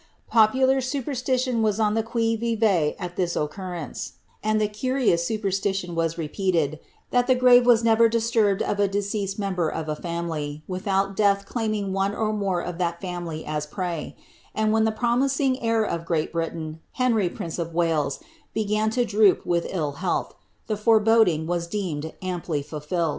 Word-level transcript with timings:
Popular 0.31 0.81
superstition 0.81 1.61
was 1.61 1.79
on 1.79 1.93
the 1.93 2.01
qui 2.01 2.35
vive 2.35 2.95
at 2.97 3.17
this 3.17 3.35
occurrence, 3.35 4.13
and 4.43 4.59
the 4.59 4.67
curious 4.67 5.27
superstition 5.27 5.93
was 5.93 6.17
repeated, 6.17 6.79
that 7.11 7.27
the 7.27 7.35
grave 7.35 7.67
was 7.67 7.83
never 7.83 8.09
disturbed 8.09 8.63
of 8.63 8.79
a 8.79 8.87
de 8.87 8.99
ceased 9.03 9.37
member 9.37 9.69
of 9.69 9.87
a 9.87 9.95
family 9.95 10.63
without 10.67 11.15
death 11.15 11.45
claiming 11.45 11.93
one 11.93 12.15
or 12.15 12.33
more 12.33 12.61
of 12.61 12.79
that 12.79 12.99
family 12.99 13.45
as 13.45 13.65
a 13.65 13.67
prey; 13.69 14.15
and 14.55 14.71
when 14.73 14.85
the 14.85 14.91
promising, 14.91 15.61
heir 15.61 15.83
of 15.83 16.03
Great 16.03 16.33
Britain, 16.33 16.79
Henry, 16.93 17.29
prince 17.29 17.59
of 17.59 17.75
Wales, 17.75 18.19
began 18.55 18.89
to 18.89 19.05
droop 19.05 19.45
with 19.45 19.65
Ui 19.71 19.97
health, 19.97 20.33
the 20.65 20.77
foreboding 20.77 21.45
was 21.45 21.67
deemed 21.67 22.11
amply 22.23 22.63
fiilfilM. 22.63 23.09